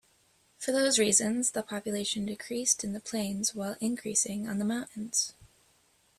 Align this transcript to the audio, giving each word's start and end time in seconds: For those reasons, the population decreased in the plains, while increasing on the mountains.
For 0.57 0.71
those 0.71 0.97
reasons, 0.97 1.51
the 1.51 1.61
population 1.61 2.25
decreased 2.25 2.83
in 2.83 2.93
the 2.93 2.99
plains, 2.99 3.53
while 3.53 3.75
increasing 3.79 4.49
on 4.49 4.57
the 4.57 4.65
mountains. 4.65 5.35